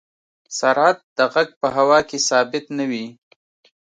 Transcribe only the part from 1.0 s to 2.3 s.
د غږ په هوا کې